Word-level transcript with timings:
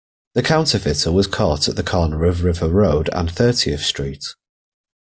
The 0.33 0.41
counterfeiter 0.41 1.11
was 1.11 1.27
caught 1.27 1.69
at 1.69 1.75
the 1.75 1.83
corner 1.83 2.25
of 2.25 2.43
River 2.43 2.67
Road 2.67 3.07
and 3.13 3.29
Thirtieth 3.31 3.81
Street. 3.83 4.25